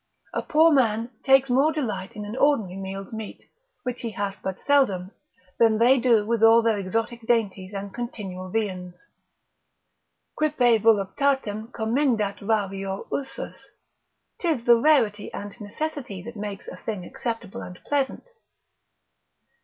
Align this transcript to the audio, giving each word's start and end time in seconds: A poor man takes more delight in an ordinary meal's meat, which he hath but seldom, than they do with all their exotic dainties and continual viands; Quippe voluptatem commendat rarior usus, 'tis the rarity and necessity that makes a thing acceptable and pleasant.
A 0.33 0.41
poor 0.41 0.71
man 0.71 1.11
takes 1.23 1.47
more 1.47 1.71
delight 1.71 2.13
in 2.15 2.25
an 2.25 2.35
ordinary 2.35 2.75
meal's 2.75 3.13
meat, 3.13 3.43
which 3.83 4.01
he 4.01 4.09
hath 4.09 4.35
but 4.41 4.57
seldom, 4.65 5.11
than 5.59 5.77
they 5.77 5.99
do 5.99 6.25
with 6.25 6.41
all 6.41 6.63
their 6.63 6.79
exotic 6.79 7.21
dainties 7.27 7.71
and 7.71 7.93
continual 7.93 8.49
viands; 8.49 8.95
Quippe 10.35 10.81
voluptatem 10.81 11.71
commendat 11.71 12.37
rarior 12.39 13.05
usus, 13.11 13.55
'tis 14.39 14.63
the 14.65 14.73
rarity 14.77 15.31
and 15.33 15.61
necessity 15.61 16.23
that 16.23 16.35
makes 16.35 16.67
a 16.67 16.77
thing 16.77 17.05
acceptable 17.05 17.61
and 17.61 17.77
pleasant. 17.85 18.23